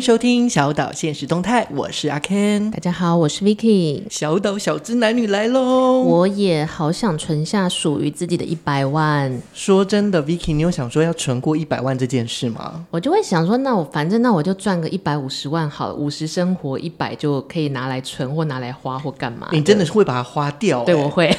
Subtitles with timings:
[0.00, 4.02] 收听小岛现实动态，我是阿 Ken，大家好，我是 Vicky。
[4.08, 6.02] 小岛小资男女来喽！
[6.02, 9.40] 我也好想存下属于自己的一百万。
[9.52, 12.84] 说真的，Vicky，你有想说要存过一百万这件事吗？
[12.90, 19.48] 我就会想说，那我反正那我就赚个一百五十万好了，五十生活，一百就可以拿来存或拿来花或干嘛。
[19.52, 20.80] 你真的是会把它花掉？
[20.80, 20.86] 欸？
[20.86, 21.34] 对，我会。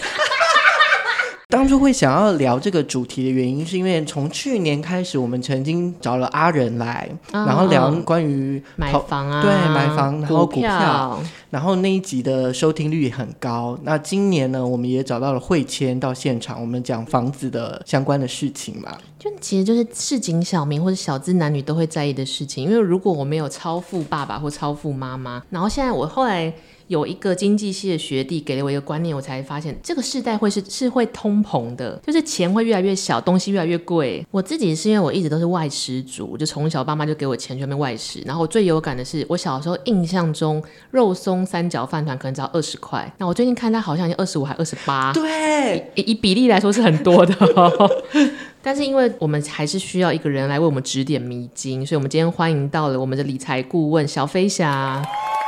[1.51, 13.77] 当初会想要聊这个主题的原因，是因为从去年开始，我们曾经找了阿仁来，哦、然后聊关于买房啊，对，买房，然后股票然后那一集的收听率很高。
[13.83, 22.65] 那今年呢，我们也找到了会签到现场，我们讲房子的相关的事情嘛，就其实就是市井小民或者小资男女都会在意的事情。
[22.65, 26.53] 因为如果我没有超富爸爸或超富妈妈，然后现在我后来。
[26.89, 34.25] 有一个经济系的学弟给了我一个观念，我才发现这个世代会是是会通膨的，就是钱会越来越小，东西越来越贵。
[34.31, 38.23] 我自己是因为我一直都是外食族，就从小爸妈就给我钱去那边外食。
[38.25, 47.89] 然后我最有感的是，我小时候印象中肉松三角饭团可能只要二十块，那我最近看它好像已经二十五还二十八，对，以，以比例来说是很多的哦。
[48.61, 55.01] 但是因为我们还是需要一个人来为我们指点迷津，所以我们今天欢迎到了我们的理财顾问小飞侠。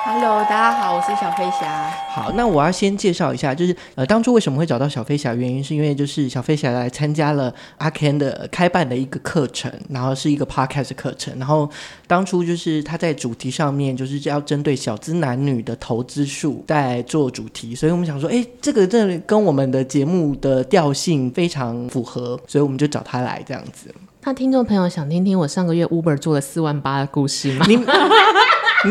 [0.03, 1.91] Hello，大家好，我是小飞侠。
[2.09, 5.35] 好，那我要先介绍一下，就是呃，当初为什么会找到小飞侠？
[5.35, 11.37] 原因是因为就是小飞侠来参加了阿 Ken 的开办的一个课程，然后是一个 Podcast 课程。
[11.37, 11.69] 然后
[12.07, 23.93] 当初就是他在主题上面就是要针对小资男女的投资术在做主题，所以我们想说，哎，这个这跟我们的节目的调性非常符合，所以我们就找他来这样子。
[24.23, 27.65] 那听众朋友想听听我上个月 Uber 做了四万八的故事吗？
[27.67, 27.75] 你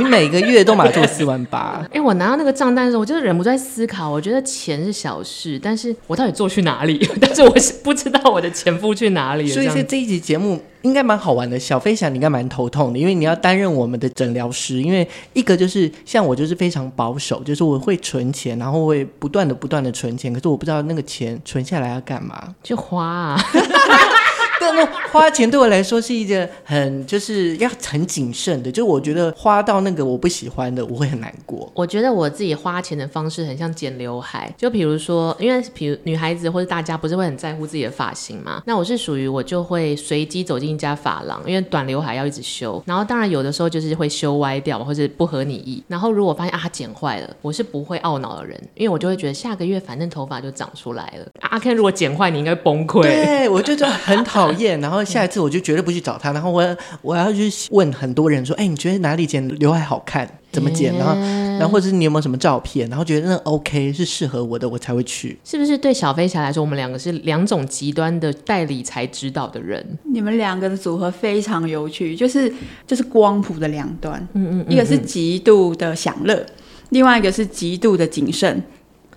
[0.09, 1.85] 每个月都买做四万八？
[1.93, 4.09] 哎，我拿到那个账单的时候，我就是忍不住在思考。
[4.09, 6.99] 我觉得钱是小事，但是我到底做去哪里？
[7.21, 9.49] 但是我是不知道我的钱付去哪里。
[9.49, 11.59] 所以说这一集节目应该蛮好玩的。
[11.59, 14.81] 小飞侠，你应该蛮头痛的，因为你要担任我们的诊疗师。
[14.81, 20.33] 因为一个就是像我，就是非常保守，就是我会存钱，然后会不断的不断的存钱。
[20.33, 23.41] 可是我不知道那个钱存下来要干嘛，就花啊。
[24.61, 28.71] 对，花钱对我来说是一件很就是要很谨慎的。
[28.71, 31.71] 就我觉得花到那个我不喜欢的，我会很难过。
[31.75, 38.63] 我觉得我自己花钱的方式很像剪刘海，就比如说，因为比如女孩子或者大家不是会很在乎自己的发型嘛？
[38.67, 42.83] 那我是属于我就会随机走进一家发廊，因为短刘海要一直修。
[42.85, 45.83] 然后当然有的时候就是会修歪掉，或者不合你意。
[45.89, 51.27] 然后如果发现啊剪坏了，我是不会懊恼的人，因为我就会觉得下个月反正头发就长出来了。
[51.41, 53.03] 阿 Ken 如果剪坏，你应该崩溃。
[53.03, 54.50] 对，我就觉得很讨厌。
[54.53, 60.29] 讨厌，然后下一次我就绝对不去找他，然后我我要去问很多人说，哎，你觉得哪里剪刘海好看？
[60.53, 60.93] 怎么剪？
[60.99, 62.89] 然后，然后或者是你有没有什么照片？
[62.91, 65.39] 然后觉得那 OK 是适合我的，我才会去。
[65.45, 69.85] 是不是对小飞侠来说，我们两个是两种极端的代理财指导的人？
[70.13, 72.53] 你们两个的组合非常有趣，就是
[72.85, 76.45] 就是光谱的两端，嗯嗯，嗯嗯，一个是极度的享乐，
[76.89, 78.61] 另外一个是极度的谨慎。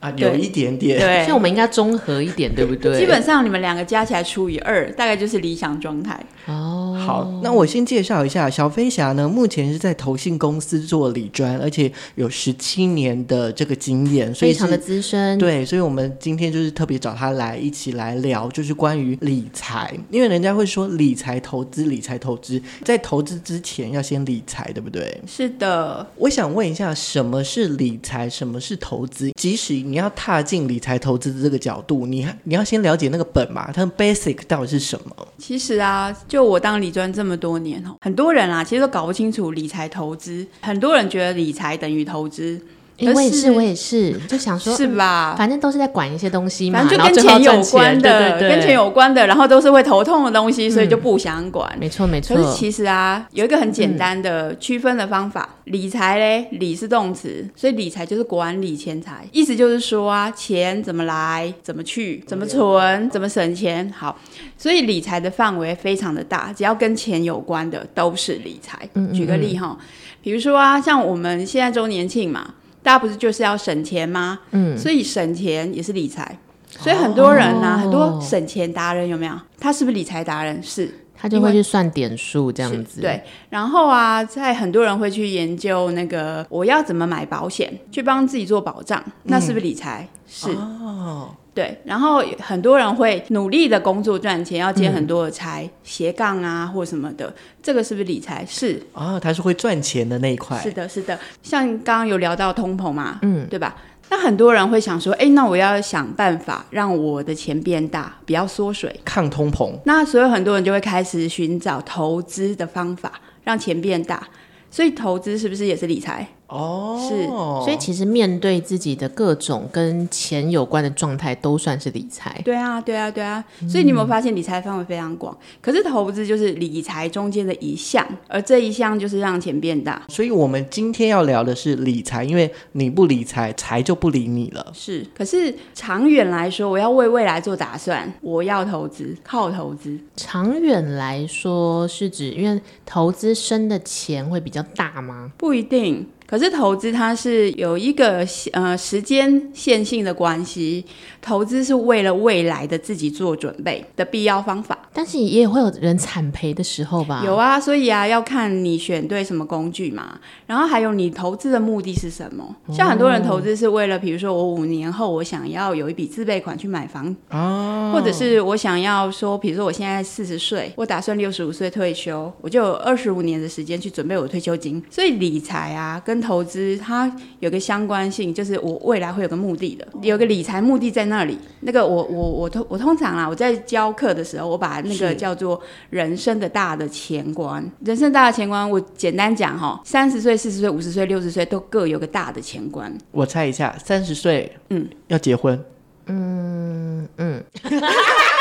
[0.03, 2.99] 啊，有一点点，对，所以我们应该综合一点，对不对？
[2.99, 6.19] 基本上你们两个加起来除以二，大概就是理想状态。
[6.45, 6.72] 哦，
[7.05, 15.37] 好，那我先介绍一下小飞侠呢，目前是在投信公司做理专，而且有十七年的这个经验，所以非常的资深。
[15.37, 25.19] 对，所以我们今天就是特别找他来一起来聊，就是关于理财，因为人家会说理财投资，理财投资，在投资之前要先理财，对不对？
[25.27, 26.05] 是的。
[26.17, 28.29] 我想问一下，什么是理财？
[28.29, 29.31] 什么是投资？
[29.35, 35.27] 即使你要踏进理财投资的这个角度，你你要先了解那个本嘛，它的 basic 到底是什么？
[35.37, 40.45] 其实啊，就我当理专这么多年哦，很多人啊，其实都搞不清楚理财投资。
[40.61, 42.61] 很多人觉得理财等于投资。
[42.99, 45.35] 我也是，我也是，就想说，是吧？
[45.35, 51.67] 反正都是在管一些东西嘛，反正就跟钱有关的，跟钱有关的，然后都是会头痛的东西，所以就不想管。
[51.73, 52.37] 嗯、没错，没错。
[52.37, 63.91] 可是其实啊，有一个很简单的区分的方法，嗯、理财嘞，理是动词，所以理财就是管理钱财，意思就是说啊，钱怎么来，怎么去，怎么存，怎么省钱。
[63.91, 64.15] 好，
[64.55, 68.87] 所以理财的范围非常的大，只要跟钱有关的都是理财。
[69.11, 69.75] 举个例哈，
[70.21, 72.53] 比如说啊，像我们现在周年庆嘛。
[72.83, 74.37] 大家不是就是要省钱吗？
[74.51, 76.37] 嗯，所以省钱也是理财。
[76.69, 79.33] 所以很多人呢、啊，哦、很多省钱达人有没有？
[79.59, 80.61] 他是不是理财达人？
[80.61, 82.99] 是，他就会去算点数这样子。
[82.99, 90.07] 对，然后啊，在很多人会去研究那个我要怎么买保险，去帮自己做保障，那是不是理财？
[90.11, 90.51] 嗯、是。
[90.51, 91.35] 哦。
[91.53, 98.43] 对，然后很多人会努力的工作赚钱，要接很多的财，嗯、斜杠啊或什么的，这个是不是理财？
[98.47, 100.59] 是啊、哦，他是会赚钱的那一块。
[100.61, 103.75] 是的，是的，像刚刚有聊到通膨嘛，嗯，对吧？
[104.09, 109.71] 那很多人会想说，哎，那我要想办法让我的钱变大，不要缩水，抗通膨。
[109.85, 113.13] 那所以很多人就会开始寻找投资的方法，
[113.43, 114.27] 让钱变大。
[114.69, 116.27] 所以投资是不是也是理财？
[116.53, 117.25] 哦，是
[117.65, 122.39] 所以其实面对自己的各种跟钱有关的状态，都算是理财。
[122.45, 123.43] 对啊，对啊，对啊。
[123.67, 125.35] 所以你有没有发现理财范围非常广？
[125.61, 130.01] 可是投资就是理财中间的一项，而这一项就是让钱变大。
[130.09, 134.71] 所以我们今天要聊的是理财，因为你不理财，财就不理你了。
[134.73, 139.99] 是，可是长远来说，我要为未来做打算，我要投资，靠投资。
[140.15, 145.31] 长远来说是指，因为投资生的钱会比较大吗？
[145.37, 146.07] 不一定。
[146.33, 150.83] 可是投资它是有一个呃时间线性的关系，
[151.21, 154.75] 投资是为了未来的自己做准备的必要方法。
[154.91, 157.21] 但是也会有人惨赔的时候吧？
[157.23, 162.43] 有啊，所以啊要看你选对什么工具嘛，然后还有你投资的目的是什么。
[162.71, 174.83] 像很多人投资是为了，比如说我五年后我想要有一笔自备款去买房，哦，或者是我想要说，比如说我现在四十岁，我打算六十五岁退休，我就有二十五年的时间去准备我退休金。
[174.89, 181.37] 所以理财啊跟投资它有个相关性，就是我未来会有个目的的，有个理财目的在那里。
[181.59, 192.91] 那个我我我通我通常啊，我在教课的时候，我把那个叫做人生的大的钱观，人生大的钱观，我简单讲哈，三十岁、四十岁、五十岁、六十岁都各有个大的钱观。
[193.11, 195.61] 我猜一下，三十岁，嗯，要结婚，
[196.07, 197.43] 嗯嗯。
[197.69, 197.79] 因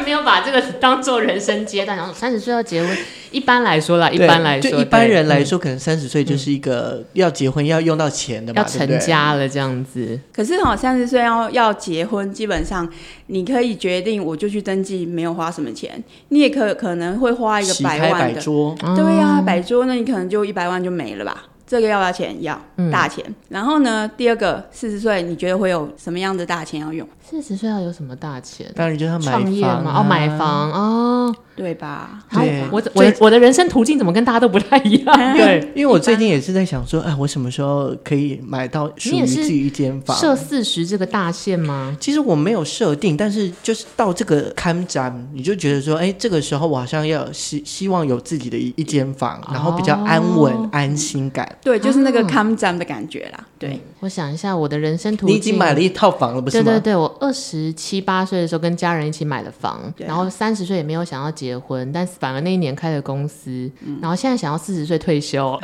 [0.00, 2.96] 为没有把这个当做人生阶段，然后三十岁要结婚。
[3.30, 10.18] 一般来说啦，一般来说，就一般人来说，可能三十岁就是一个要结婚要用到钱的嘛，要成家了这样子。
[10.32, 12.90] 可是哈，三十岁要要结婚，基本上
[13.26, 16.02] 你可以决定，我就去登记，没有花什么钱。
[16.30, 21.44] 你也可可能会花一个百万的摆桌，对呀、啊，摆桌，那你可能就一百万就没了吧。
[21.70, 22.36] 这个要不要钱？
[22.42, 23.24] 要，大钱。
[23.28, 27.08] 嗯、然后呢，第二个，四十岁，你觉得会有什么样的大钱要用？
[27.22, 28.66] 四十岁要有什么大钱？
[28.74, 31.36] 当然就是要买房、啊、创业嘛，哦，买房哦。
[31.56, 32.24] 对吧？
[32.32, 35.14] 对，我我我的人生途径怎么跟大家都不太一样？
[35.36, 40.16] 对， 因为我最近也是在想说，哎，我什么时候可以买到属于自己一间房？
[40.16, 41.94] 设四十这个大限吗？
[42.00, 51.46] 其实我没有设定，但是就是到这个看展，你就觉得说，哎，这个时候我好像要希希望有自己的一一间房，然后比较安稳、哦、安心感。
[51.62, 53.46] 对，就是那个 come down 的感觉啦。
[53.58, 56.64] 对，我想一下，我的人生途径，你已经买了一套房了，不是吗？
[56.64, 65.58] 对对对，我二十七八岁的时候跟家人一起买了房，啊、然后三十岁也没有想要结婚，但是反而那一年开了公司，嗯、然后现在想要四十岁退休。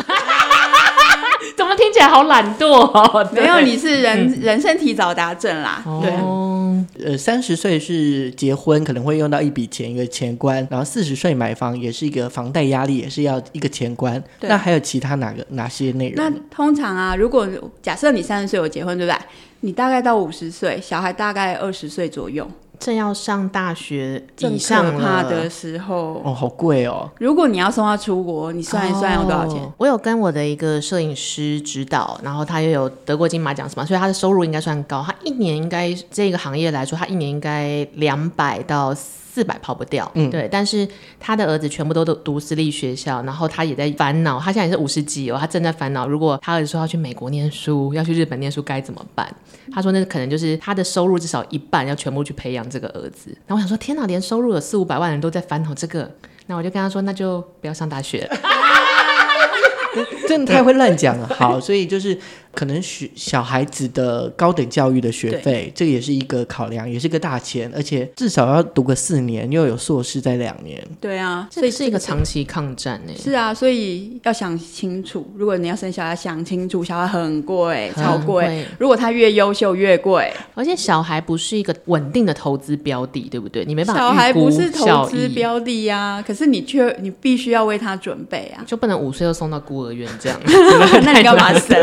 [1.77, 3.29] 听起来好懒惰哦？
[3.33, 5.83] 没有，你是人、嗯、人生提早达阵啦。
[6.03, 14.23] 对，哦、呃，三十岁是结婚可能会用到一笔钱，一个钱关，然后四十岁买房也是一个房贷压力，也是要一个钱关。
[14.41, 16.17] 对那还有其他哪个哪些内容？
[16.17, 17.47] 那通常啊，如果
[17.83, 19.19] 假设你三十岁有结婚，对不对？
[19.61, 22.49] 你大概到五十岁，小孩大概二十岁左右。
[22.79, 27.11] 正要上大学以上可怕的时候哦，好贵哦！
[27.19, 29.63] 如果你要送他出国，你算一算要多少钱？
[29.63, 35.03] 哦，我有跟我的一个摄影师指导，然后他又有得过金马奖什么，所以他的收入应该算高。
[35.07, 38.95] 他一年应该这个行业来说，他一年应该两百到
[39.37, 40.11] 四百跑不掉。
[40.15, 40.49] 嗯，对。
[40.51, 40.89] 但是
[41.21, 44.41] 他的儿子全部都都读私立学校，然后他也在烦恼。
[44.41, 49.31] 他现在也是五十几哦，他正在烦恼，如果他儿子说要去美国念书，要去日本念书，该怎么办？
[49.71, 53.37] 他说那可能就是他的收入至少一半要全部去培养这个儿子。
[53.47, 56.11] 然后我想说，天哪，连收入有四五百万的人都在烦恼这个，
[56.47, 58.27] 那我就跟他说，那就不要上大学。
[60.27, 61.29] 真的太会乱讲了。
[61.37, 62.19] 好，所以就是。
[62.57, 70.83] 可能学小孩子的高等教育的学费，对这也是一个考量，也是个大钱，而且至少要读个四年，又有硕士在两年。
[70.99, 73.13] 对啊，所以是一个长期抗战呢。
[73.23, 78.47] 是啊，所以要想清楚，如果你要生小孩，想清楚，小孩很贵，超贵。
[78.47, 83.67] 贵如果他越优秀越贵，而且小孩不是一个稳定的投资标的，对不对？
[83.67, 84.01] 你没办法。
[84.01, 90.41] 小孩不是投资标的呀、啊，可是你却你必须要为他准备啊，就不能五岁就送到孤儿院这样。
[91.05, 91.77] 那你 干嘛生？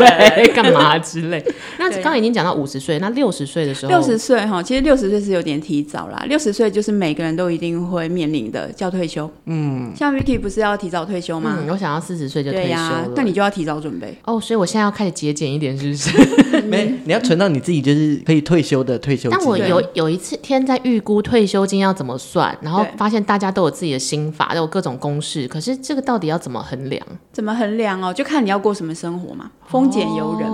[0.72, 1.44] 干嘛之类？
[1.78, 6.24] 那刚刚已经讲到五十岁，那六十岁的时候，六十岁哈，其实六十岁是有点提早啦。
[6.28, 9.30] 六十岁就是每个人都一定会面临的叫退休。
[9.46, 11.58] 嗯，像 Vicky 不是要提早退休吗？
[11.60, 14.40] 嗯、我想要四十岁就退休了，那、啊、你就要提早准备哦。
[14.40, 16.62] 所以我现在要开始节俭一点，是不是？
[16.66, 19.38] 没，你要存到你自己就是可以退休的退休金。
[19.38, 27.04] 但我有有一次天在预估退休金要怎么算，然后发现大家都有自己的心法，都有各种公式，可是这个到底要怎么衡量？
[27.32, 28.14] 怎么衡量哦？
[28.14, 30.48] 就看你要过什么生活嘛，丰俭由人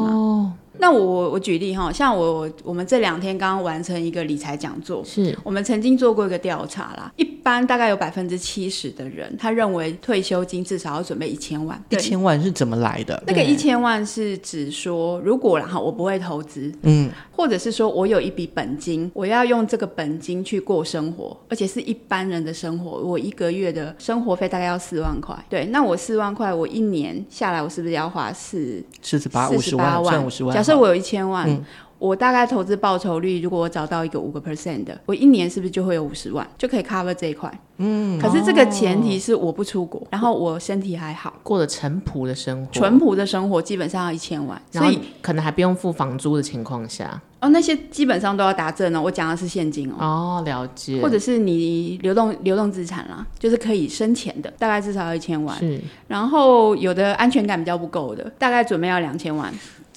[0.80, 11.80] 那我我举例哈，像我我们这两天刚刚完成一个理财讲座，是我们曾经做过一个调查啦，一般大概有百分之七十的人，他认为退休金至少要准备一千万。
[11.90, 13.22] 一千万是怎么来的？
[13.26, 17.10] 那个一千万是指说，如果然后我不会投资，嗯。
[17.40, 22.99] 或者是说我有一笔本金，我要用这个本金去过生活，而且是一般人的生活。
[22.99, 30.23] 我一个月的生活费大概要四万块，对，那我四万块，我一年下来，我是不是要花四四十八五十万？
[30.23, 30.54] 五十万。
[30.54, 31.49] 假设我有一千万。
[31.49, 31.64] 嗯
[32.00, 37.61] 我大概投资报酬率，如果我找到一个五个 percent 的，我一年是不是就会有五十万，就可以 cover 这一块？
[37.76, 42.73] 嗯，可是这个前提是我不出国，然后我身体还好，过着淳朴的生活。
[42.73, 49.02] 淳朴的生活基本上要一千万，所以可能还不用付房租的情况下，哦，那些基本上都要达证哦。
[49.02, 49.97] 我讲的是现金哦。
[49.99, 51.02] 哦，了解。
[51.02, 55.59] 或者是你流动流动资产啦，就是可以生钱的，大概至少要一千万。
[55.59, 55.78] 是。
[56.09, 59.52] 然后有的安全感比较不够的，大概准备要两千万。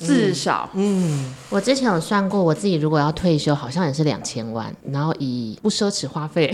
[0.05, 6.53] 至少，嗯，我之前有算过，我自己如果要退休，好像也是两千万，然后以不奢侈花费，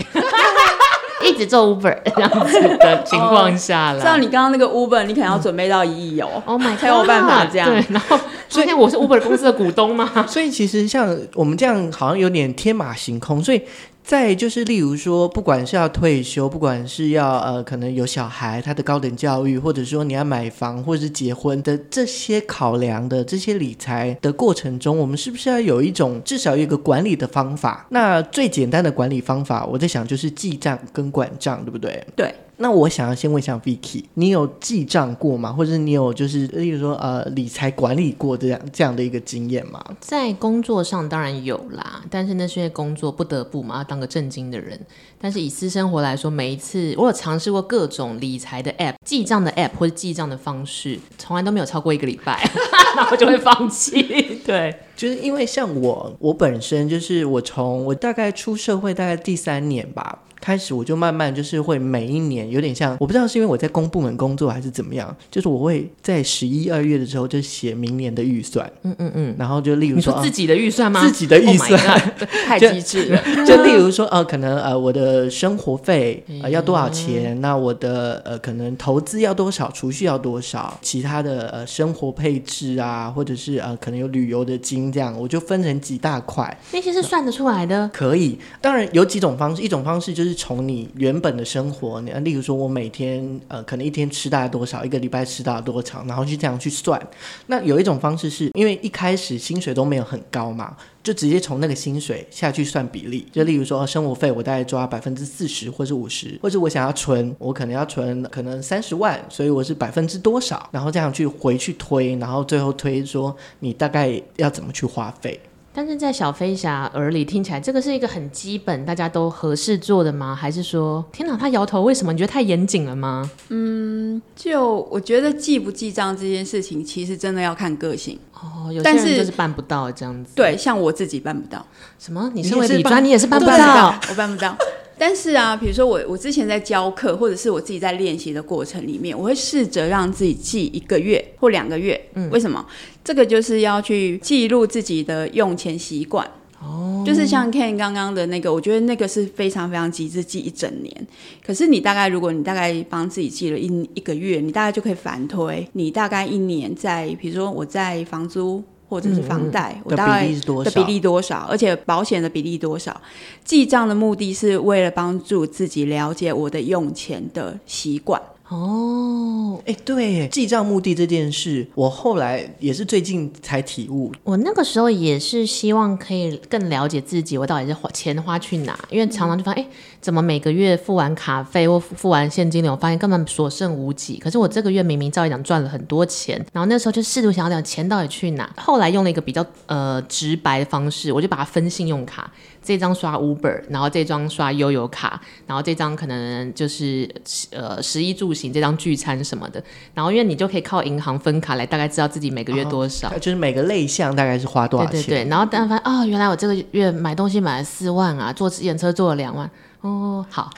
[1.24, 4.02] 一直做 Uber 这样子的情况下了。
[4.02, 6.42] 照你刚刚那个 Uber，你可能要准备到一亿哦。
[6.46, 7.68] Oh my God，才有办法这样。
[7.68, 13.62] 对，然后所以我是 Uber 公司的股东嘛，所以其实像我们这样，好像有点天马行空，所以。
[14.02, 27.86] 再就是，例如说，不管是要退休，不管是要呃，可能有小孩，他的高等教育，或者说你要买房或者是结婚的这些考量的这些理财的过程中，我们是不是要有一种至少有一个管理的方法？
[27.90, 32.04] 那最简单的管理方法，我在想就是记账跟管账，对不对？
[32.16, 32.34] 对。
[32.62, 35.50] 那我想要先问一下 Vicky，你有记账过吗？
[35.50, 39.82] 或者是你有就是例如说呃理财管理过这样这样的一个经验吗？
[39.98, 44.78] 在工作上当然有啦，但是那是因为工作不得不嘛，要当个正经的人。
[45.18, 52.46] 但是以私生活来说，每一次我有尝试过各种理财的 App、记账的 App 或者记账的方式，从来都没有超过一个礼拜，
[52.94, 54.02] 然后就会放弃。
[54.44, 60.18] 对，就是因为像我，我本身就是我从我大概出社会大概第三年吧。
[60.40, 71.00] 开始我就慢慢就是会每一年有点像，我不知道是因为我在公部门工作还是怎么样，就是我会在十一二月的时候就写明年的预算，嗯嗯嗯，然后就例如说，说自己的预算吗？
[71.04, 73.22] 自己的预算，oh、 太机智了。
[73.46, 77.36] 就例如说，呃，可能呃我的生活费呃要多少钱？
[77.36, 79.70] 嗯、那我的呃可能投资要多少？
[79.72, 80.78] 储蓄要多少？
[80.80, 86.56] 其他的呃生活配置啊，或者是呃可能有旅游的金这样，我就分成几大块。
[86.72, 87.88] 那些是算得出来的？
[87.92, 90.29] 可以，当然有几种方式，一种方式就是。
[90.30, 97.00] 是从你原本的生活，你例如说，我每天呃，可能一天吃大概多少，一个礼拜吃大概多少，然后去这样去算。
[97.46, 103.26] 那有一种方式是因为一开始薪水都没有很高嘛，就直接从那个薪水下去算比例。
[103.32, 115.40] 就例如说，生活费我大概抓百分之四十，或是五十，或者我想要存，我可能要存可能三十万，所以我是百分之多少，然后这样去回去推，然后最后推说你大概要怎么去花费。
[115.72, 120.34] 但是在小飞侠耳里听起来，这个是一个很基本，大家都合适做的吗？
[120.34, 122.12] 还是说，天哪，他摇头，为什么？
[122.12, 123.30] 你觉得太严谨了吗？
[123.50, 128.72] 嗯，就我觉得记不记账这件事情，其实真的要看个性哦。
[128.72, 130.32] 有些人就是办不到这样子。
[130.34, 131.64] 对，像我自己办不到。
[131.98, 132.30] 什么？
[132.34, 133.94] 你身为理专，你也是办不到？
[134.08, 134.56] 我办不到。
[135.00, 141.98] 但是啊，比如说我我之前在教课，或者是我自己在练习的过程里面，我会试着让自己记一个月或两个月。
[142.12, 142.62] 嗯，为什么？
[143.02, 146.30] 这个就是要去记录自己的用钱习惯。
[146.62, 150.94] 哦，就是像 Ken 刚刚的那个，我觉得那个是非常非常极致，记一整年。
[151.42, 158.62] 可是你大概，如果你大概帮自己记了一一个月，你大概就可以反推，你大概一年在，比如说我在房租。
[158.90, 161.46] 或者是房贷，嗯、我大概的比例多少？
[161.48, 163.00] 而且保险的比例多少？
[163.44, 168.20] 记账的目的是为了帮助自己了解我的用钱的习惯。
[168.50, 174.12] 哦，哎，对，记账目的这件事，我后来也是最近才体悟。
[174.24, 178.76] 我那个时候也是希望可以更了解自己，我到底是花钱花去哪？
[178.90, 184.18] 因为常常就发现，哎、嗯，怎么每个月付完卡费或付完现金流，我发现根本所剩无几。
[184.18, 188.52] 可是我这个月明明照理讲赚了很多钱，然后那时候就试图想要讲钱到底去哪？
[188.56, 192.32] 后来用了一个比较呃直白的方式，我就把它分信用卡。
[192.62, 197.08] 这张刷 Uber，然后这张刷悠游卡，然后这张可能就是
[197.50, 199.62] 呃食衣住行这张聚餐什么的，
[199.94, 204.92] 然后因为你就可以靠银行分卡来大概知道自己每个月多少，哦、就是每个类项大概是花多少钱。
[204.92, 209.50] 对对对，然后但凡哦，原来我这个月买东西买了四万啊，坐自行车坐了两万，
[209.80, 210.50] 哦好。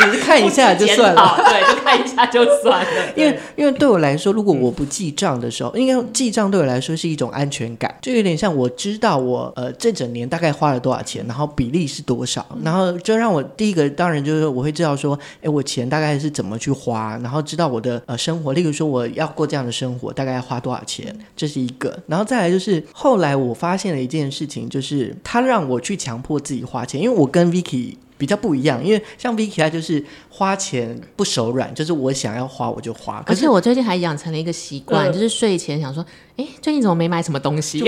[0.00, 2.90] 只是 看一下就算了，对，就看一下就算了。
[3.16, 21.96] 因为因为对我来说，如果我不记账的时候，应该记账对我来说是一种安全感，就有点像我知道我呃这整年大概花了多少钱，然后比例是多少，然后就让我第一个当然就是我会知道说，哎，我钱大概是怎么去花，然后知道我的呃生活，例如说我要过这样的生活，大概要花多少钱，这是一个。
[22.06, 27.94] 然后再来就是后来我发现了一件事情，就是他让我去强迫自己花钱，因为我跟 Vicky。
[28.20, 33.24] 比较不一样，因为像 Vicky 他就是花钱不手软，就是我想要花我就花。
[33.26, 36.04] 而且我最近还养成了一个习惯，呃、就是睡前想说，
[36.36, 37.82] 哎，最近怎么没买什么东西？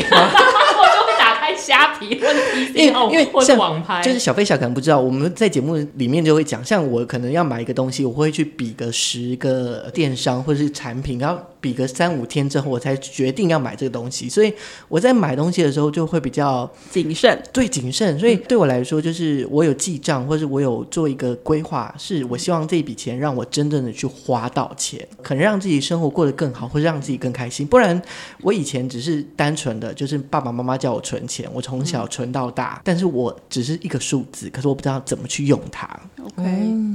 [1.42, 2.38] 拍虾皮或者
[2.72, 14.28] 因为因为我是网拍，就是小飞侠可能不知道，我们在节目里面就会讲，像我可能要买一个东西，我会去比个十个电商或者是产品，然后比个三五天之后，我才决定要买这个东西。
[14.28, 14.52] 所以
[14.88, 18.18] 我在买东西的时候就会比较谨慎，对谨慎。
[18.18, 27.64] 所以对我来说，就是我有记账，或者我有做一个规划，是我希望这一笔钱让我真正的去花到钱，可能让自己生活过得更好，或者让自己更开心。
[27.64, 28.02] 不然
[28.40, 35.88] 我以前只是单纯的就是爸爸妈妈叫我存钱，我从小存到大，但是我只是一个数字，可是我不知道怎么去用它。
[36.24, 36.42] OK，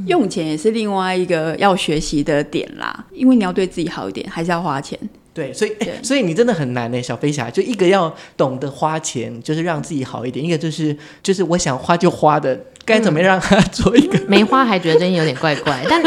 [0.07, 4.97] 用钱也是另外一个要学习的点啦，因为你要对自己好一点，还是要花钱。
[5.33, 7.49] 对，所以所以你真的很难呢，小飞侠。
[7.49, 16.01] 就一个要懂得花钱，就是让自己好一点；一个就是就是我想花就花的，该怎么样让他做一个、嗯、没花还觉得真有点怪怪，但。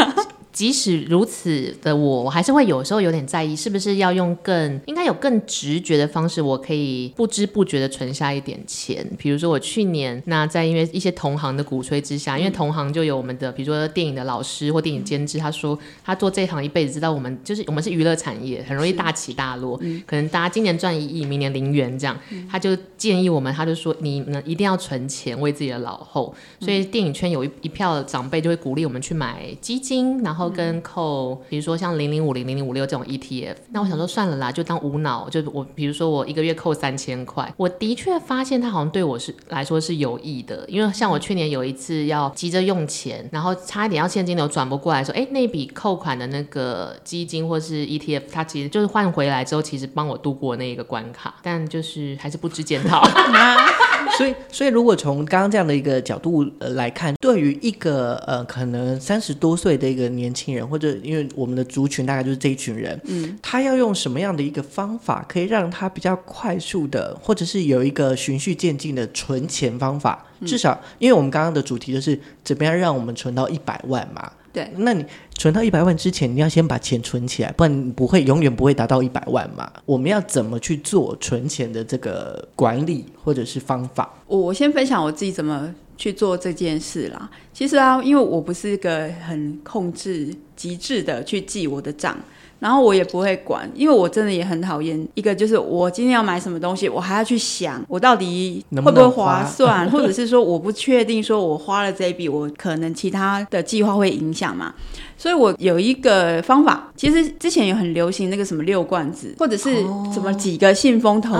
[0.51, 9.05] 即使如此的我，我还是会有时候有点在意，是不是要用更应该有更直觉的方式，我可以不知不觉的存下一点钱。
[9.17, 26.35] 比如说我去年那在因为一些同行的鼓吹之下，因为同行就有我们的，比如说电影的老师或电影监制，他说他做这行一辈子，知道我们就是我们是娱乐产业，很容易大起大落，可能大家今年赚一亿，明年零元这样，他就建议我们，他就说你呢一定要存钱为自己的老后。
[26.59, 30.40] 所以电影圈有一一票长辈就会鼓励我们去买基金，然后。
[30.49, 53.01] 跟扣，比如说像零零五零零零五六这种 ETF，那我想说算了啦，就当无脑，就我比如说我一个月扣三千块，我的确发现它好像对我是来说是有益的，因为像我去年有一次要急着用钱，然后差一点要现金流转不过来说，哎，那笔扣款的那个基金或是 ETF，它其实就是换回来之后，其实帮我度过那一个关卡，但就是还是不知检讨。
[54.17, 70.25] 所以，所以如果从刚刚这样的一个角度呃来看，对于一个呃可能三十多岁的一个年轻人，或者因为我们的族群大概就是这一群人，嗯，他要用什么样的一个方法，可以让他比较快速的，或者是有一个循序渐进的存钱方法？
[70.45, 74.31] 至少，因为我们刚刚的主题就是怎么样让我们存到一百万嘛。
[74.53, 79.71] 对，那你存到一百万之前，你要先把钱存起来，不然你不会永远不会达到一百万嘛。
[79.85, 84.09] 我们要怎么去做存钱的这个管理或者是方法？
[84.27, 87.29] 我我先分享我自己怎么去做这件事啦。
[87.53, 92.17] 其实啊，因为我不是一个很控制极致的去记我的账。
[92.61, 104.75] 然后我也不会管，因为我真的也很讨厌一个，就是我今天要买什么东西，我还要去想我到底会不会划算，能能 或者是说我不确定，说我花了这一笔，我可能其他的计划会影响嘛。
[105.21, 109.75] 所以我有一个方法，其实之前有很流行那个什么六罐子，或者是
[110.11, 111.31] 什么几个信封投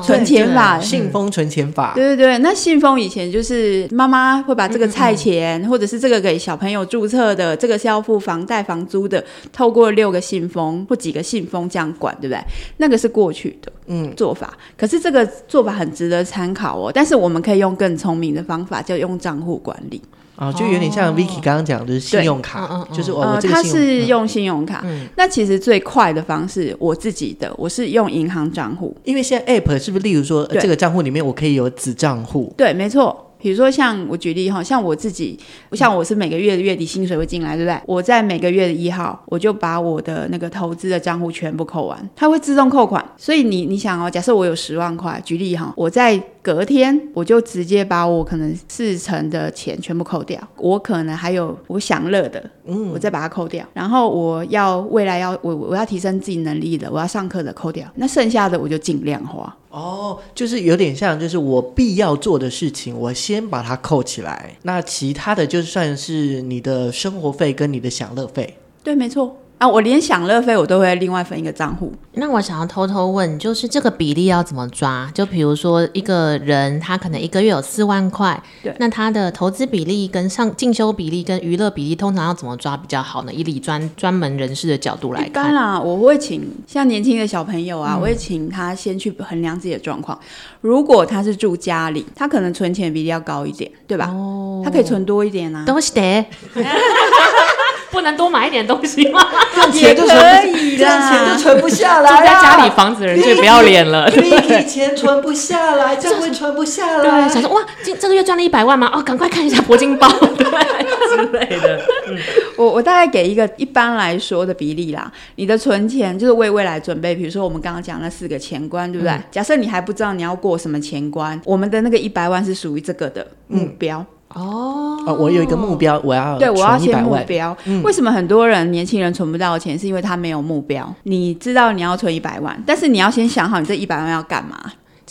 [0.00, 1.92] 存钱法，信封存钱法。
[1.96, 5.68] 对对对，那信封以前就是妈妈会把这个菜钱，嗯嗯。
[5.68, 12.40] 或者是这个给小朋友注册的，这个是要付房贷房租的，透过六个信封或几个信封这样管，对不对？
[12.76, 16.90] 那个是过去的嗯做法，嗯、可是这个做法很值得参考哦。
[16.94, 20.00] 但是我们可以用更聪明的方法，就用账户管理。
[20.38, 24.82] 哦，就有点像 Vicky 刚刚讲的，就是信用卡，就是我、哦、他是用信用卡。
[24.84, 32.52] 嗯、那其实最快的方式，我自己的，我是用银行账户，因为现在 App 是不是，例如说对这个账户里面我可以有子账户？
[32.54, 33.25] 对，没错。
[33.46, 35.38] 比如说像我举例哈，像我自己，
[35.70, 37.80] 像我是每个月的月底薪水会进来，对不对？
[37.86, 43.04] 我在每个月的一号，我就把我的那个投资的账户全部扣完，它会自动扣款。
[43.16, 59.52] 所以你你想哦，假设我有十万块，举例哈，我在隔天我就直接把我可能四成的钱全部扣掉，我可能还有我享乐的，嗯，我再把它扣掉，然后我要未来要我我要提升自己能力的，我要上课的扣掉，那剩下的我就尽量花。
[59.70, 68.56] 哦，就是有点像，就是我必要做的事情，我先把它扣起来，那其他的就算是你的生活费跟你的享乐费。
[68.84, 69.36] 对，没错。
[69.58, 71.90] 啊，我连享乐费我都会另外分一个账户。
[72.12, 75.10] 那我想要偷偷问，就是这个比例要怎么抓？
[75.14, 83.32] 就比如说一个人他可能一个月有四万块，对，那他的投资比例跟上进修比例跟娱乐比例，通常要怎么抓比较好呢？
[83.32, 90.18] 以理专专门人士的角度来看，当然啦，我会请像年轻的小朋友啊，嗯、我会请他先去衡量自己的状况。
[90.60, 94.10] 如果他是住家里，他可能存钱比例要高一点，对吧？
[94.10, 95.64] 哦，他可以存多一点啊。
[95.64, 96.02] 都是的。
[97.96, 99.26] 不能多买一点东西吗？
[99.54, 102.10] 这样钱就存不，这样钱就存不下来。
[102.10, 104.10] 住在家里房子的人最不要脸了。
[104.10, 107.02] 对，钱存不下来， 这样会存不下来。
[107.02, 108.90] 对，想说哇，今这个月赚了一百万吗？
[108.92, 110.06] 哦，赶快看一下铂金包，
[110.36, 111.80] 对之类的。
[112.08, 112.18] 嗯，
[112.58, 115.10] 我我大概给一个一般来说的比例啦。
[115.36, 119.12] 你的存钱就是为未来准备，比如说我们刚刚讲那四个钱关，对不对？
[119.12, 123.98] 嗯、假设你还不知道你要过什么钱关，我们的那个一百万是属于这个的目标。
[123.98, 127.56] 嗯哦，我有一个目标，我要对，我要先目标。
[127.64, 129.78] 嗯、为什么很多人年轻人存不到钱？
[129.78, 130.94] 是因为他没有目标。
[131.04, 134.58] 你知道你要存一百万，但是你要先想好你这一百万要干嘛。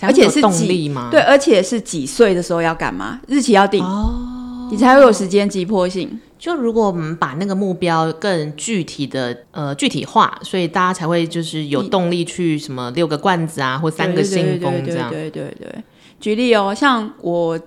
[0.02, 1.08] 而且是动力吗？
[1.10, 6.20] 对，而且是几岁的时候要干嘛，日期要定哦，你才会有时间急迫性。
[6.38, 15.10] 就如果我们把那个目标更具体的呃具体化，所以大家才会就是有动力去什么六个罐子啊，或三个信封这样。
[15.10, 15.84] 对对对，对对对，
[16.20, 17.58] 举例哦，像我，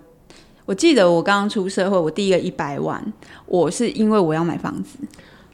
[0.69, 3.03] 我记得我刚刚出社会，我第一个一百万，
[3.47, 4.99] 我是因为我要买房子。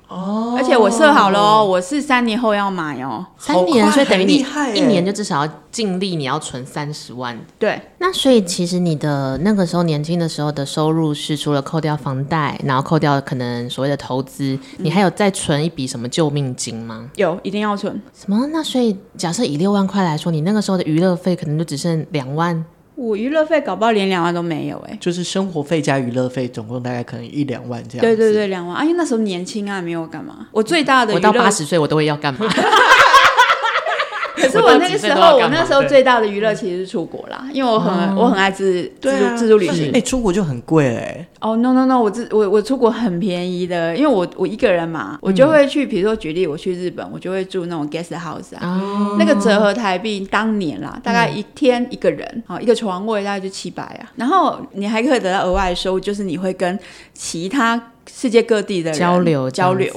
[0.09, 7.39] 哦，而且我设好了哦，我是三年后要买哦，三年，所以等于你一年就至少要尽力，你要存三十万。
[7.61, 17.09] 对，那所以其实你的那个时候年轻的时候的收入是除了扣掉房贷，然后扣掉可能所谓的投资，你还有再存一笔什么救命金吗？
[17.15, 18.03] 有，一定要存。
[18.13, 18.49] 什么？
[18.53, 22.65] 那所以假设以六万块来说，你那个时候的娱乐费可能就只剩两万。
[22.97, 28.07] 我娱乐费搞不好连两万都没有哎、欸，就是生活费加娱乐费，总共大概可能一两万这样。
[28.07, 28.77] 对对对，两万。
[28.77, 30.47] 哎、啊，因为那时候年轻啊，没有干嘛。
[30.53, 32.41] 我最大的，我到八十岁我都会要干嘛？
[34.45, 39.89] 可是我那个时候，我那时候最大的娱乐其实是出国啦，因为我很、哦、我很爱自自助自助旅行。
[39.89, 41.27] 哎、欸，出国就很贵哎。
[41.41, 56.79] 哦、oh, no no no，我自我我出国很便宜的，因为我我一个人嘛，我就会去，比如说举例，我去日本，我就会住那种 guest house 啊，哦、那个折合台币当年啦，大概一天一个人，好、嗯、一个床位大概就七百啊，然后你还可以得到额外的收入，就是你会跟
[57.13, 57.81] 其他。
[58.11, 59.93] 世界各地的交流交流，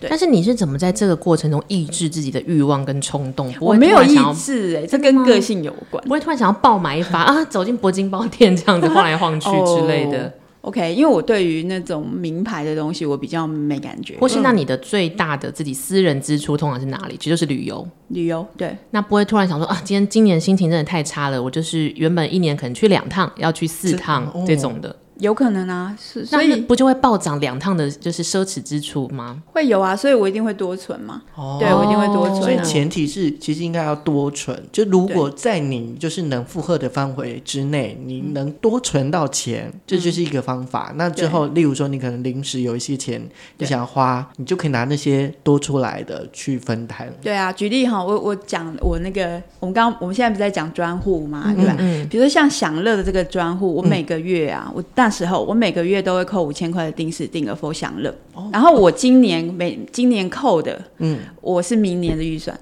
[0.00, 0.08] 对。
[0.08, 3.52] 但是你是怎么在这个过程中抑制自己的欲望跟冲动？
[3.60, 6.02] 我没有抑制哎、欸，这跟个性有关。
[6.04, 10.22] 不会突然想要爆买一发 啊，走进铂金包店这样子晃来晃去之类的。
[10.60, 14.16] Oh, OK，因为我对于那种名牌的东西我比较没感觉。
[14.20, 17.16] 或是那你的最大的自己私人支出通常是哪里？
[17.16, 17.86] 其实就是旅游。
[18.08, 18.76] 旅游对。
[18.90, 24.94] 那不会突然想说啊，今天今年心情真的太差了，我就是原本一年可能去两趟，要去四趟这种的。
[25.18, 29.42] 有可能啊，是所以不就会暴涨两趟的，就是奢侈支出吗？
[29.52, 31.22] 会有啊，所以我一定会多存嘛。
[31.34, 32.42] 哦，对，我一定会多存。
[32.42, 34.60] 所以前提是，其实应该要多存。
[34.70, 40.92] 就如果在你就是能负荷的范围之内，你能多存到钱，这就是一个方法。
[40.96, 43.20] 那之后，例如说你可能临时有一些钱
[43.58, 47.12] 你想要花，你就可以拿那些多出来的去分摊。
[47.20, 51.76] 对啊，举例哈，我我讲我那个，我们刚刚我们现在不是在讲专户嘛，对吧？
[51.78, 52.08] 嗯。
[52.08, 55.18] 比如说像享乐的这个专户，我每个月啊，我大。
[55.18, 58.14] 时候，我每个月都会扣五千块的定时定额 for 享乐，
[58.52, 62.54] 然后我今年每今年扣的，嗯，我是明年的预算。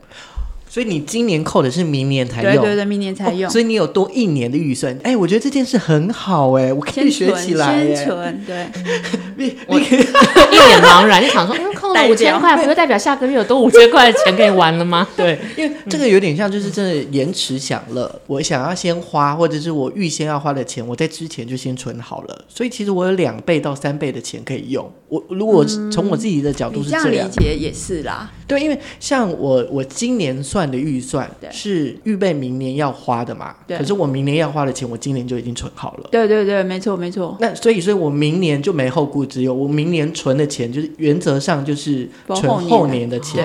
[0.77, 3.49] 所以你今年扣的是明年才用，对对对，明年才用。
[3.49, 4.95] 哦、所以你有多一年的预算。
[4.97, 7.83] 哎、欸，我觉得这件事很好哎、欸，我可以学起来。
[7.83, 8.67] 先存，对。
[9.39, 15.09] 你我 一脸茫然，就想说， 嗯，扣了五千块，不就代表下个月有多五千块的钱可以玩了吗？
[15.17, 18.21] 对，因为这个有点像，就是真的延迟享乐。
[18.27, 22.45] 我想要先花，或者是我预先要花的钱，我在之前就先存好了。
[22.51, 24.93] 所以其实我有两倍到三倍的钱可以用。
[25.09, 28.31] 我如果从我自己的角度是这样，嗯、这样理解也是啦。
[28.47, 33.55] 对，因为像我，我今年算的预算是预备明年要花的嘛。
[33.67, 33.77] 对。
[33.77, 36.09] 可是我明年要花的钱，我今年就已经存好了。
[36.13, 37.37] 对对对，没错没错。
[37.41, 39.53] 那所以，所以我明年就没后顾之忧。
[39.53, 43.45] 我明年存的钱，就是原则上就是存后年的钱，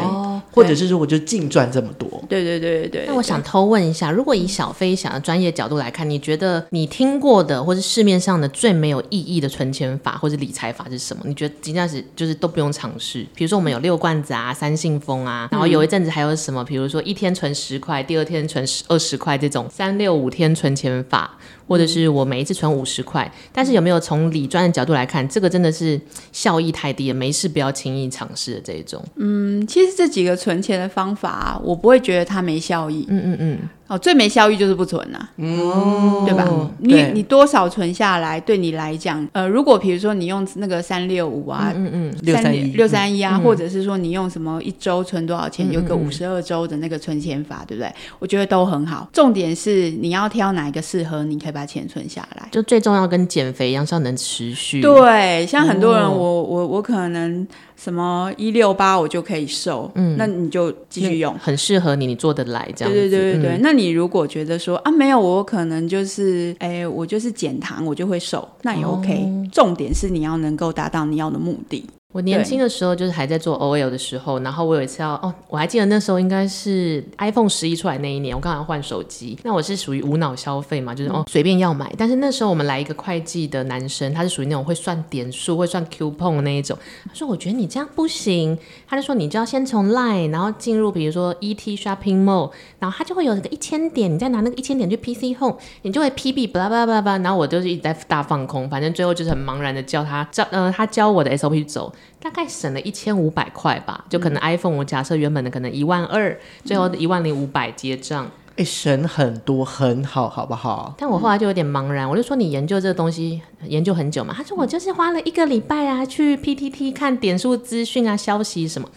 [0.53, 2.09] 或者是说我就净赚这么多。
[2.29, 3.05] 对对对对对。
[3.07, 11.23] 那我想偷问一下，如果以小飞侠的专业角度来看，你觉得你听过的或是市面上的最没有意义的存钱法或者理财法是什么？
[11.25, 13.25] 你觉得今天是就是都不用尝试？
[13.33, 16.63] 比如说我们有六罐子啊，三信封啊，然后有一阵子还有什么？
[16.63, 21.37] 比如说一天存十块，第二天存十二十块这种三六五天存钱法，
[21.67, 23.31] 或者是我每一次存五十块。
[23.51, 25.99] 但是有没有从理专的角度来看，这个真的是
[26.31, 29.03] 效益太低了，没事不要轻易尝试的这一种？
[29.15, 33.06] 嗯，其实这几个存钱的方法，我不会觉得它没效益。
[33.10, 33.60] 嗯嗯嗯。
[33.91, 36.47] 哦，最没效益就是不存呐、啊，嗯，对吧？
[36.80, 47.91] 你你多少存下来，对你来讲，呃，如果比如说你用那个三六五啊，嗯嗯，六三一六三一啊，或者是说你用什么一周存多少钱，嗯、有个五十二周的那个存钱法，对不对？
[48.17, 49.10] 我觉得都很好。
[49.12, 52.47] 重点是你要挑哪一个适合你，可以把钱存下来。
[52.49, 54.80] 就最重要跟减肥一样，是要能持续。
[54.80, 57.45] 对，像很多人，我、哦、我我可能。
[57.82, 62.99] 什么一六八我就可以瘦，嗯，那你就继续用，很适合你，你做得来这样子。
[62.99, 69.24] 对对对对对，嗯、那你如果觉得说啊没有，我可能就是哎，我就是减糖，我就会瘦，那也 OK。
[69.24, 71.86] 哦、重点是你要能够达到你要的目的。
[72.12, 79.38] 我年轻的时候就是还在做 OL 的时候，然后我有一次要哦，我还记得那时候应该是 iPhone 十一出来那一年，我刚好换手机。
[79.43, 81.89] 那我是属于无脑消费嘛，就是哦随便要买。
[81.97, 86.78] 但是那时候我们来一个会计的男生，他是属于那种会算点数、会算 coupon 的那一种。
[87.08, 97.17] 他说：“我觉得你这样不行。”他就说：“你就要先从 Line，然后进入比如说 ET Shopping Mall，然后他就会有那个一千点，你再拿那个一千点去 PC Home，你就会 PB 巴拉巴拉巴拉。
[97.19, 101.93] 然后我就是一直在大放空，反正最后就是很茫然的叫他教呃他教我的 SOP 走。
[102.19, 108.25] 大概省了一千五百块吧，就可能 iPhone 我假设原本的可能一万二，最后一万零五百结账。
[108.25, 110.93] 哎、哎，省很多，很好，好不好？
[110.97, 114.33] 但我后来就有点茫然，我就说你研究这个东西研究很久嘛？
[114.35, 118.89] 他说我就是花了一个礼拜啊，去 PTT 看点数资讯啊、消息什么。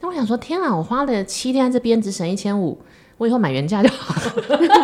[0.00, 2.78] 那我想说，天啊，我花了七天在这边只省一千五。
[3.18, 4.76] 我以后买原价就好了，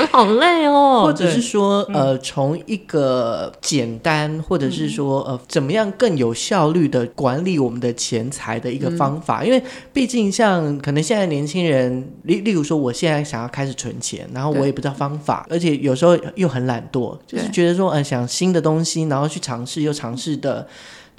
[0.10, 1.02] 好累哦。
[1.04, 9.42] 或者是说，呃，从一个简单，或者是说，呃，怎么样更有效率的管理我们的钱财的一个方法。
[9.42, 20.66] 嗯、因为毕竟，像可能现在年轻人，例例如说，我现在想要开始存钱，然后我也不知道方法，而且有时候又很懒惰，就是觉得说，呃，想新的东西，然后去尝试，又尝试的。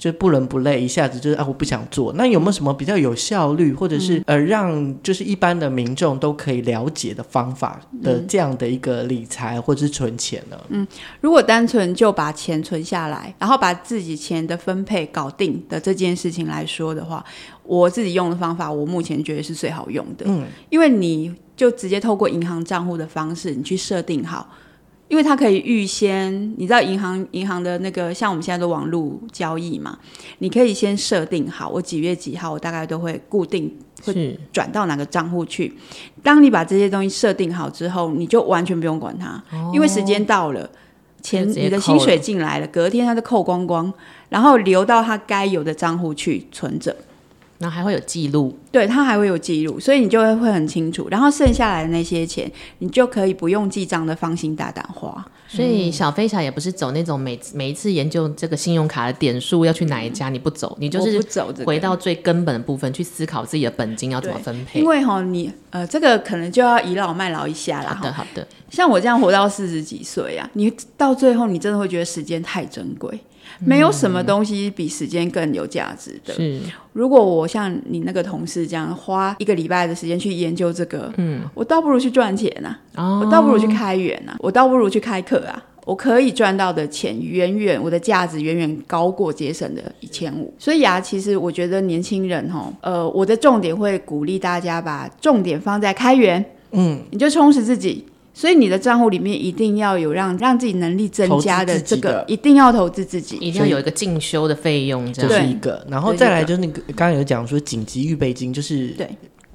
[0.00, 2.10] 就不伦不类，一下子就是啊，我不想做。
[2.14, 10.58] 那有没有什么比较有效率，或者是、嗯、呃，让就是一般的民众都可以了解的方法的这样的一个理财或者是存钱呢？
[10.70, 10.88] 嗯，
[11.20, 17.22] 如果单纯就把钱存下来，然后把自己钱的分配搞定的这件事情来说的话，
[17.62, 20.24] 我自己用的方法，我目前觉得是最好用的。
[20.26, 24.50] 嗯，因为你就直接透过银行账户的方式，你去设定好。
[25.10, 29.98] 因为它可以预先，你知道银行银行的那个，像我们现在都网络交易嘛，
[30.38, 35.74] 你可以先设定好，我几月几号，我大概都会固定会转到哪个账户去。
[36.22, 40.70] 当你把这些东西设定好之后，你就完全不用管它，哦、因为时间到了，
[41.20, 43.92] 钱你的薪水进来了，隔天它就扣光光，
[44.28, 46.94] 然后流到它该有的账户去存着。
[47.60, 51.06] 然后还会有记录，对，它还会有记录，所以你就会会很清楚。
[51.10, 55.22] 然后剩下来的那些钱，你就可以不用记账的，放心大胆花。
[55.46, 61.20] 所以小飞侠也不是走那种每每一次研究这个信用卡的点数要去哪一家，嗯、你不走，你就是
[61.66, 64.80] 回到最根本的部分去思考自己的本金要怎么分配。
[64.80, 67.94] 因为哈，你呃，这个可能就要倚老卖老一下啦。
[67.94, 68.46] 好的，好的。
[68.70, 73.20] 像我这样活到四十几岁啊，你到最后你真的会觉得时间太珍贵。
[73.58, 76.34] 没有什么东西比时间更有价值的。
[76.34, 76.60] 是，
[76.92, 90.52] 如果我像你那个同事这样花一个礼拜的时间去研究这个，嗯，我倒不如去赚钱啊，哦，我倒不如去开源啊，我倒不如去开课啊，我可以赚到的钱远远，我的价值远远高过节省的一千五。
[90.58, 98.04] 所以啊，其实我觉得年轻人哈，呃，我的重点会鼓励大家把重点放在开源，嗯，你就充实自己。
[98.40, 105.86] 所以你的账户里面一定要有让让自己能力增加的这个，一定要投资自己，一定要有一个进修的费用，这是一个。
[105.90, 109.06] 然后再来就是那个刚刚有讲说紧急预备金，就是对。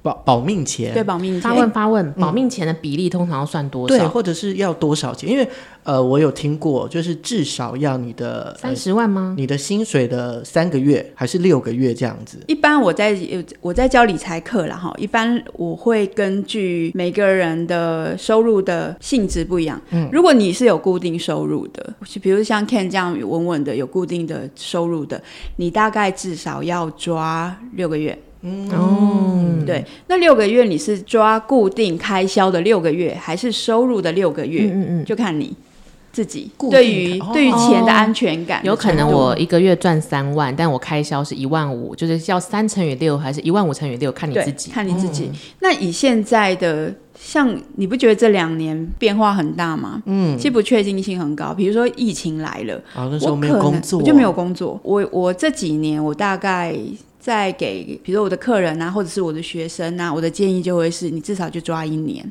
[0.06, 1.40] 保保命钱，对保命钱。
[1.40, 3.98] 发问发问，保命钱的比例通常要算多少？
[3.98, 5.28] 对，或者是要多少钱？
[5.28, 5.48] 因为
[5.82, 9.34] 呃，我有听过，就是至少要你的三十万吗？
[9.36, 12.38] 你的薪水的三个月还是六个月这样子？
[12.46, 13.18] 一般我在
[13.60, 19.80] 我在教理财课啦哈，一般我会根据每个人的收入的性质不一样。
[19.90, 25.20] 嗯，如果你是有固定收入的，比如像 Ken 这样稳稳的有固定的收入的，
[25.56, 28.16] 你大概至少要抓六个月。
[28.42, 34.62] 嗯哦，对，那六个月你是抓固定开销的六个月，还是收入的六个月？
[34.64, 35.52] 嗯嗯嗯，就看你
[36.12, 38.64] 自己对于对于钱的安全感。
[38.64, 44.12] 有可能我一个月赚三万，但我开销是一万五，就是要三乘以六，还是一万五乘以六？
[44.12, 45.30] 看你自己，看你自己。
[45.60, 50.00] 那以现在的，像你不觉得这两年变化很大吗？
[50.06, 51.52] 嗯，其实不确定性很高。
[51.52, 54.78] 比如说疫情来了，啊，那时候没有工作，我就没有工作。
[54.84, 56.78] 我我这几年我大概。
[57.26, 62.24] 再给，比如说我的客人啊，或者是我的学生啊，我的建议就会是，你至少就抓一年，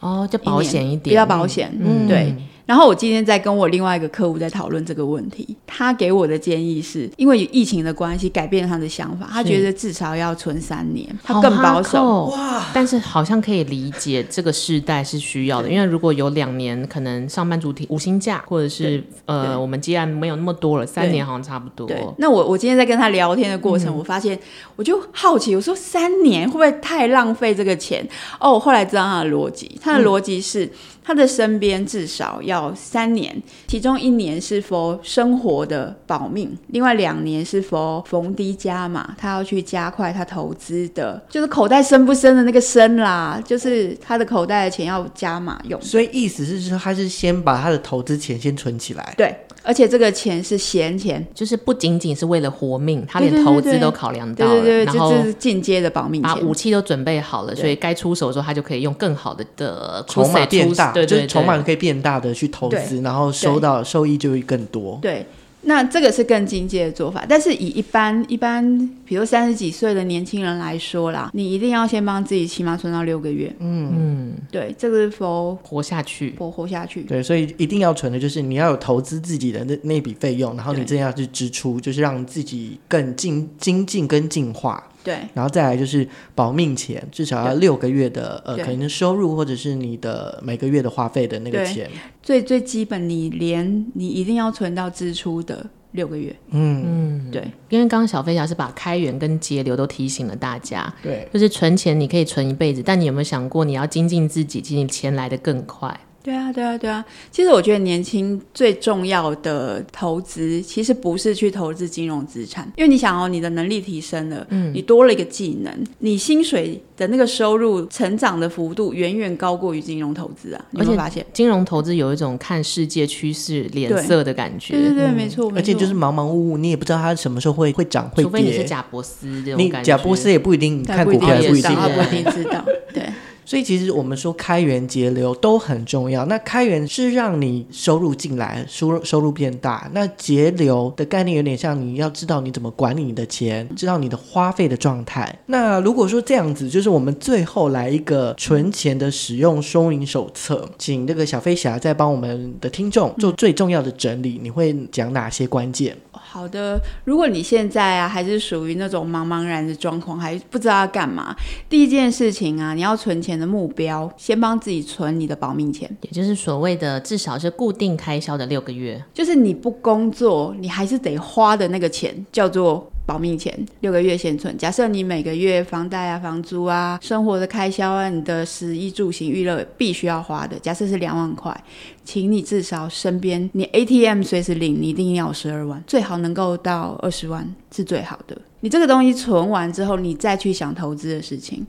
[0.00, 2.34] 哦，就保险一点，比较保险，嗯，对。
[2.68, 12.26] 然后我今天在跟我另外一个客户在讨论这个问题，他给我的建议是，因为疫情的关系改变了他的想法，他觉得至少要存三年，他更保守。
[12.26, 12.66] 哇！
[12.74, 21.86] 但是好像可以理解这个世代是需要的，因为如果有两年可能上班族体无薪假，或者是呃我们既然没有那么多了，三年好像差不多。
[21.86, 22.04] 对。
[22.18, 24.38] 那我我今天在跟他聊天的过程，嗯、我发现
[24.76, 28.06] 我就好奇，我说三年会不会太浪费这个钱？
[28.38, 30.66] 哦，我后来知道他的逻辑，他的逻辑是。
[30.66, 30.70] 嗯
[31.08, 33.34] 他的身边至少要三年，
[33.66, 45.80] 其中一年是 for 生活的保命，另外两年是 for 逢低加码，他要去加快他投资的，就是口袋深不深的那个深啦， 就是他的口袋的钱要加码用。
[45.80, 49.14] 所以意思是说，他是先把他的投资钱先存起来。
[49.16, 49.34] 对。
[49.68, 64.98] 而且这个钱是闲钱，就是不仅仅是为了活命，他连投资都考量到了，对对对，然后就是进阶的保命，把武器都准备好了，所以该出手的时候，他就可以用更好的的筹码变大，对对，筹码可以变大的去投资，然后收到收益就会更多。
[65.02, 65.26] 对。
[65.62, 73.52] 那这个是更进阶的做法，但是以一般一般，比如三十几岁的年轻人来说啦，你一定要先帮自己起码存到六个月。
[73.58, 77.02] 嗯嗯，对，这个是否活下去，活活下去。
[77.02, 84.82] 对，所以一定要存的就是你要有投资自己的那那笔费用，然后你这样去支出，就是让自己更精精进跟进化。
[85.08, 91.90] 对，然后再来就是保命钱，至少要六个月的呃，可能收入或者是你的每个月的花费的那个钱。
[92.22, 96.36] 最最基本，你连你一定要存到支出的六个月。
[96.50, 97.40] 嗯嗯，对，
[97.70, 100.92] 因为刚刚小飞侠是把开源跟节流都提醒了大家。
[101.02, 105.98] 对，就是存钱你可以存一辈子，但你有没有想过你要精进自己，其实你钱来的更快。
[106.22, 107.04] 对啊，对啊，对啊。
[107.30, 120.62] 其实我觉得年轻最重要的投资，其实不是去投资金融资产，因为你想哦，你的能力提升了，嗯，你多了一个技能，你薪水的那个收入成长的幅度远远高过于金融投资啊。
[120.72, 121.24] 你有没有发现？
[121.32, 124.74] 金融投资有一种看世界趋势、脸色的感觉。
[124.74, 125.50] 对对对，对，没错。
[125.54, 128.24] 而且就是茫茫无物，你也不知道它什么时候会会涨会跌。
[128.24, 132.64] 除非你是贾博斯这种感觉，你贾伯斯也不一定看股票也不一定，他不一定知道。
[132.92, 133.04] 对。
[133.48, 136.26] 所以其实我们说开源节流都很重要。
[136.26, 139.90] 那开源是让你收入进来，收入收入变大。
[139.94, 145.34] 那节流的概念有点像你要知道你怎么管理你的钱，知道你的花费的状态。
[145.46, 154.38] 那如果说这样子，就是我们最后来一个存钱的使用收银手册，请这个小飞侠再帮我们的听众做最重要的整理。
[154.42, 155.96] 你会讲哪些关键？
[156.12, 161.34] 好的，如果你现在啊还是属于那种茫茫然的状况，还不知道要干嘛，
[161.70, 172.90] 第一件事情啊，你要存钱的目标，先帮自己存你的保命钱，也就是所谓的至少是固定开销的六个月，就是你不工作，你还是得花的那个钱，叫做。
[173.08, 174.54] 保命钱六个月先存。
[174.58, 181.64] 假设你每个月房贷啊、房租啊、生活的开销啊、你的食衣住行娱乐必须要花的，假设是两万块，
[182.04, 188.36] 请你至少身边你 ATM 随时领，你一定要十二万，最好能够到二十万是最好的。
[188.60, 191.66] 你这个东西存完之后，你再去想投资的事情。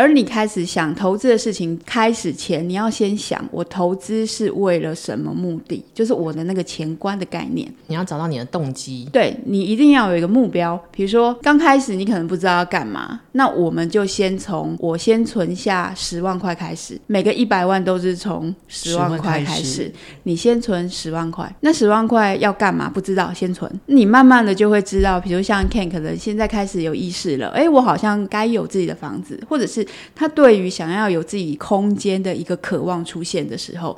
[0.00, 7.70] 而你开始想投资的事情开始前，你要先想我投资是为了什么目的，就是我的那个钱观的概念。
[7.86, 10.82] 你要找到你的动机，对，你一定要有一个目标。
[10.90, 19.44] 比如说刚开始你可能不知道要干嘛，那我们就先从我先存下十万块开始，每个一百万都是从十万块开始。
[19.44, 22.88] 开始你先存十万块，那十万块要干嘛？
[22.88, 23.70] 不知道，先存。
[23.84, 29.86] 你慢慢的就会知道，比如像 Ken 可能现在开始有意识了，哎，我好像该有自己的房子，或者是。
[30.14, 33.96] 他对于想要有自己空间的一个渴望出现的时候，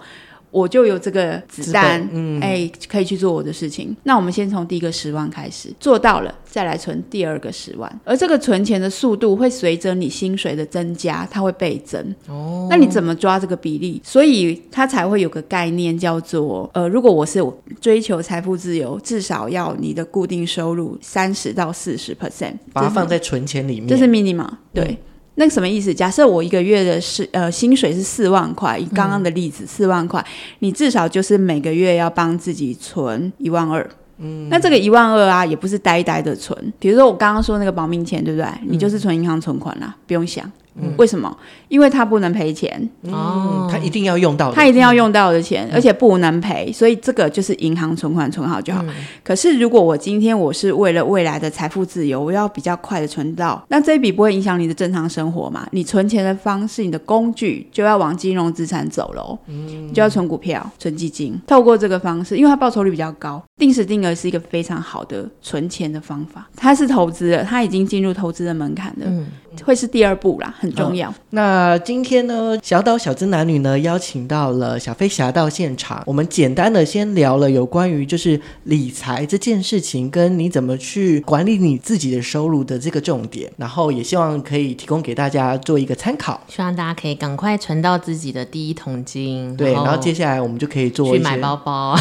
[0.51, 3.97] 我就有这个子弹，哎、嗯欸，可以去做我的事情。
[4.03, 8.01] 那我们先从第一个十万开始做到了，再来存第二个十万。
[8.05, 12.15] 而这个存钱的速度会随着你薪水的增加，它会倍增。
[12.29, 13.99] 哦，那你怎么抓这个比例？
[14.05, 17.43] 所以它才会有个概念叫做，呃，如果我是
[17.81, 24.85] 追求财富自由，至少要你的固定收入三十到四十 percent，把它放在存钱里面，这是 minimum，对。
[24.85, 24.97] 嗯
[25.37, 25.95] 那个什么意思？
[25.95, 30.25] 假设我一个月的是呃薪水是四万块，以刚刚的例子四万块，
[30.59, 33.89] 你至少就是每个月要帮自己存一万二。
[34.19, 36.73] 嗯，那这个一万二啊，也不是呆呆的存。
[36.79, 38.47] 比如说我刚刚说那个保命钱，对不对？
[38.67, 40.51] 你就是存银行存款啦，不用想。
[40.75, 41.37] 嗯、为什么？
[41.69, 42.89] 因为他不能赔钱。
[43.11, 48.83] 哦，他一定要用到的，他一定要用到的钱，嗯、而且不能赔，所以这个就是银行存款存好就好。
[48.85, 55.67] 嗯、可是如果我今天我是为了未来的财富自由，我要比较快的存到，那这一笔不会影响你的正常生活嘛？
[55.73, 66.49] 你存钱的方式，你的工具就要往金融资产走喽，嗯，你就要存股票、存基金，透过这个方式，因为它报酬率比较高，定时定额是一个非常好的存钱的方法。
[66.57, 69.27] 它是投资了，它已经进入投资的门槛了，嗯，
[69.65, 70.55] 会是第二步啦。
[70.59, 71.13] 很重要。
[71.31, 76.03] 那今天呢，小岛小资男女呢，邀请到了小飞侠到现场。
[76.07, 83.51] 我们简单的先聊了有关于就是理财这件事情，跟你怎么去管理你自己的收入的这个重点。
[83.57, 86.41] 然后也希望可以提供给大家做一个参考。
[86.49, 89.57] 希望大家可以赶快存到自己的第一桶金。
[89.57, 91.97] 对，然后接下来我们就可以做去买包包。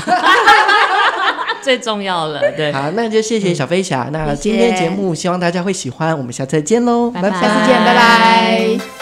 [1.61, 2.71] 最重要了，对。
[2.71, 4.05] 好，那就谢谢小飞侠。
[4.07, 7.29] 嗯、那今天节目希望大家会喜欢，我们下次再见喽，拜拜。
[7.29, 9.00] 下次见，拜拜。